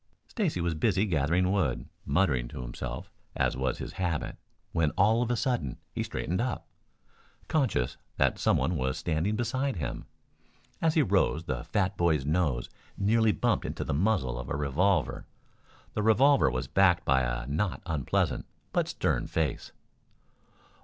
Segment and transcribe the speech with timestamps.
[0.27, 4.35] Stacy was busy gathering wood, muttering to himself as was his habit,
[4.71, 6.67] when all of a sudden he straightened up,
[7.47, 10.05] conscious that some one was standing beside him.
[10.81, 12.67] As he rose the fat boy's nose
[12.97, 15.27] nearly bumped into the muzzle of a revolver.
[15.93, 19.71] The revolver was backed by a not unpleasant, but stern face.